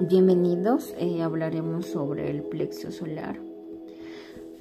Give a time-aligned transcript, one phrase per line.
[0.00, 3.40] Bienvenidos, eh, hablaremos sobre el plexo solar.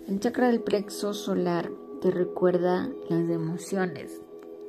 [0.08, 1.70] El chakra del plexo solar
[2.02, 4.20] te recuerda las emociones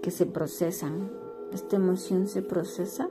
[0.02, 1.10] que se procesan.
[1.54, 3.08] Esta emoción se procesa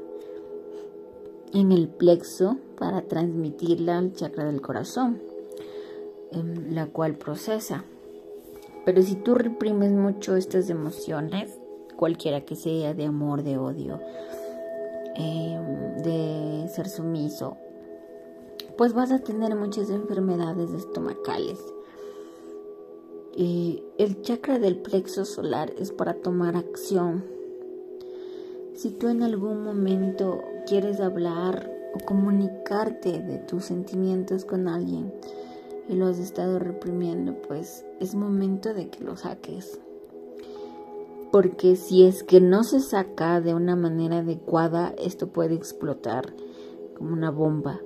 [1.51, 5.19] en el plexo para transmitirla al chakra del corazón,
[6.31, 7.85] en la cual procesa.
[8.85, 11.57] Pero si tú reprimes mucho estas emociones,
[11.95, 13.99] cualquiera que sea de amor, de odio,
[15.19, 17.57] Em, de ser sumiso,
[18.77, 21.57] pues vas a tener muchas enfermedades estomacales.
[23.35, 27.25] Y el chakra del plexo solar es para tomar acción.
[28.75, 35.11] Si tú en algún momento quieres hablar o comunicarte de tus sentimientos con alguien
[35.89, 39.79] y lo has estado reprimiendo, pues es momento de que lo saques
[41.31, 46.33] porque si es que no se saca de una manera adecuada, esto puede explotar
[46.95, 47.81] como una bomba.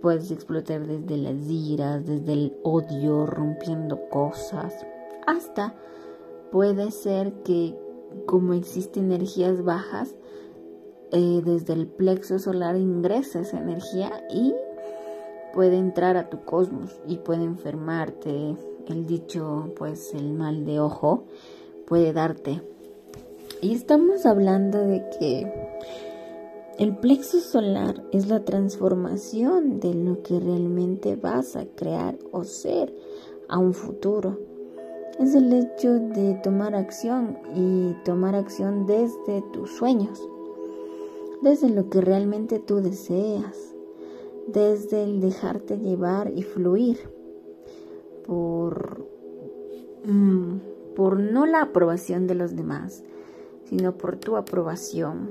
[0.00, 4.74] Puedes explotar desde las iras, desde el odio, rompiendo cosas,
[5.26, 5.76] hasta
[6.50, 7.78] puede ser que
[8.26, 10.16] como existen energías bajas,
[11.12, 14.54] eh, desde el plexo solar ingresa esa energía y
[15.52, 18.56] puede entrar a tu cosmos y puede enfermarte.
[18.88, 21.26] El dicho, pues el mal de ojo
[21.86, 22.62] puede darte
[23.62, 25.46] y estamos hablando de que
[26.80, 32.92] el plexo solar es la transformación de lo que realmente vas a crear o ser
[33.48, 34.40] a un futuro.
[35.20, 40.20] Es el hecho de tomar acción y tomar acción desde tus sueños,
[41.40, 43.76] desde lo que realmente tú deseas,
[44.48, 46.98] desde el dejarte llevar y fluir
[48.26, 49.06] por,
[50.04, 50.56] mm,
[50.96, 53.04] por no la aprobación de los demás,
[53.72, 55.30] sino por tu aprobación.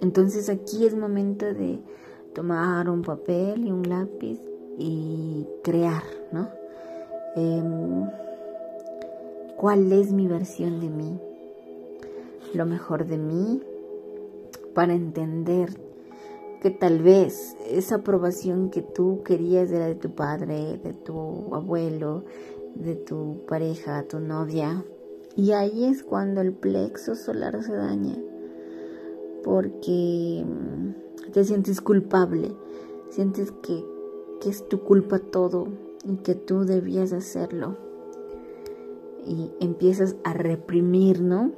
[0.00, 1.78] Entonces aquí es momento de
[2.34, 4.40] tomar un papel y un lápiz
[4.78, 6.02] y crear,
[6.32, 6.48] ¿no?
[7.36, 8.08] Em,
[9.58, 11.20] ¿Cuál es mi versión de mí?
[12.54, 13.60] Lo mejor de mí
[14.72, 15.68] para entender
[16.62, 22.24] que tal vez esa aprobación que tú querías era de tu padre, de tu abuelo,
[22.76, 24.86] de tu pareja, tu novia,
[25.36, 28.16] y ahí es cuando el plexo solar se daña,
[29.44, 32.52] porque mm, te sientes culpable,
[33.10, 33.84] sientes que,
[34.46, 35.68] es tu culpa todo
[36.04, 37.76] y que tú debías hacerlo.
[39.26, 41.52] Y empiezas a reprimir, ¿no?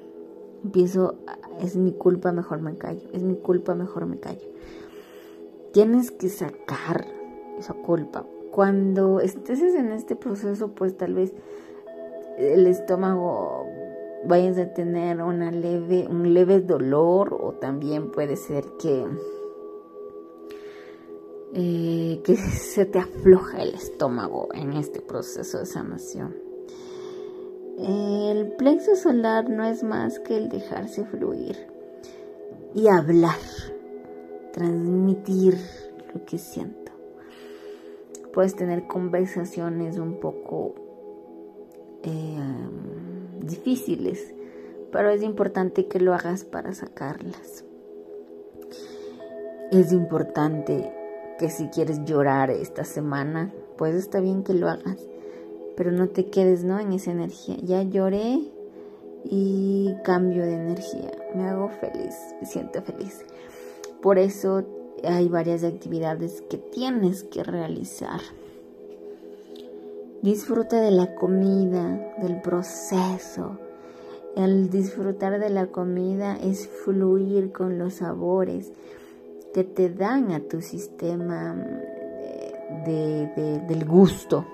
[0.65, 1.15] Empiezo,
[1.61, 4.49] es mi culpa, mejor me callo, es mi culpa, mejor me callo.
[5.73, 7.07] Tienes que sacar
[7.59, 8.27] esa culpa.
[8.51, 11.33] Cuando estés en este proceso, pues tal vez
[12.41, 13.67] el estómago
[14.25, 19.07] vayas a tener una leve, un leve dolor o también puede ser que,
[21.55, 26.35] eh, que se te afloja el estómago en este proceso de sanación.
[27.79, 31.57] El plexo solar no es más que el dejarse fluir
[32.75, 33.39] y hablar,
[34.53, 35.57] transmitir
[36.15, 36.93] lo que siento.
[38.33, 40.90] Puedes tener conversaciones un poco
[43.41, 44.35] difíciles,
[44.93, 47.65] pero es importante que lo hagas para sacarlas.
[49.71, 50.93] Es importante
[51.39, 54.99] que si quieres llorar esta semana, pues está bien que lo hagas,
[55.77, 56.79] pero no te quedes ¿no?
[56.79, 57.57] en esa energía.
[57.63, 58.41] Ya lloré
[59.25, 61.13] y cambio de energía.
[61.35, 63.25] Me hago feliz, me siento feliz.
[64.03, 64.65] Por eso
[65.05, 68.21] hay varias actividades que tienes que realizar.
[70.23, 73.59] Disfruta de la comida, del proceso.
[74.37, 78.71] El disfrutar de la comida es fluir con los sabores
[79.55, 81.57] que te dan a tu sistema
[82.87, 84.45] eh, del gusto.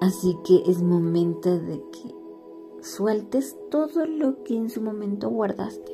[0.00, 2.14] Así que es momento de que
[2.82, 5.92] sueltes todo lo que en su momento guardaste.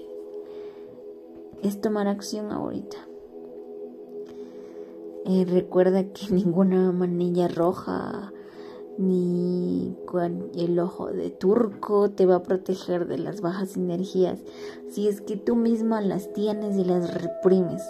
[1.62, 3.07] Es tomar acción ahorita.
[5.28, 8.32] Recuerda que ninguna manilla roja
[8.96, 9.96] ni
[10.56, 14.40] el ojo de turco te va a proteger de las bajas energías
[14.90, 17.82] si es que tú misma las tienes y las reprimes.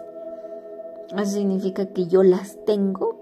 [1.17, 3.19] Eso significa que yo las tengo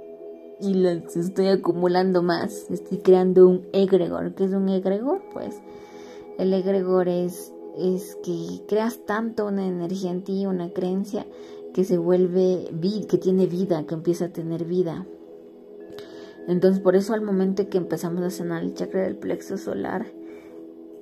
[0.60, 2.70] y las estoy acumulando más.
[2.70, 4.34] Estoy creando un egregor.
[4.34, 5.22] ¿Qué es un egregor?
[5.32, 5.60] Pues
[6.38, 11.26] el egregor es, es que creas tanto una energía en ti, una creencia,
[11.76, 12.70] que se vuelve,
[13.06, 15.06] que tiene vida, que empieza a tener vida.
[16.48, 20.06] Entonces por eso al momento que empezamos a sanar el chakra del plexo solar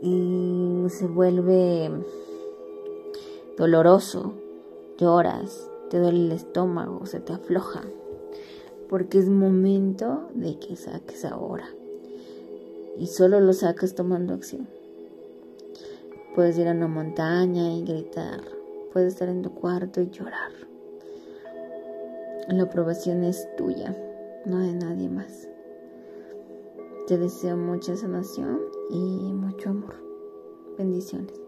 [0.02, 1.92] y se vuelve
[3.56, 4.34] doloroso,
[4.98, 7.82] lloras, te duele el estómago, se te afloja,
[8.88, 11.68] porque es momento de que saques ahora.
[12.98, 14.66] Y solo lo sacas tomando acción.
[16.34, 18.40] Puedes ir a una montaña y gritar,
[18.92, 20.63] puedes estar en tu cuarto y llorar.
[22.48, 23.96] La aprobación es tuya,
[24.44, 25.48] no de nadie más.
[27.06, 28.60] Te deseo mucha sanación
[28.90, 29.94] y mucho amor.
[30.76, 31.43] Bendiciones.